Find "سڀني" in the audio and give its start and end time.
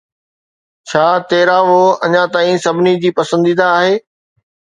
2.65-2.93